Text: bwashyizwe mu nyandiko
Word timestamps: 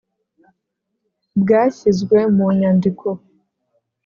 bwashyizwe 1.41 2.17
mu 2.35 2.47
nyandiko 2.59 3.07